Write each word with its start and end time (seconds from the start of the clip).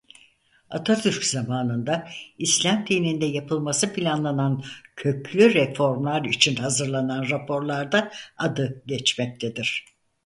Atatürk 0.69 1.23
zamanında 1.25 2.07
İslam 2.37 2.87
dininde 2.87 3.25
yapılması 3.25 3.93
planlanan 3.93 4.63
köklü 4.95 5.53
reformlar 5.53 6.25
için 6.25 6.55
hazırlanan 6.55 7.29
raporlarda 7.29 8.11
adı 8.37 8.81
geçmektedir. 8.85 9.85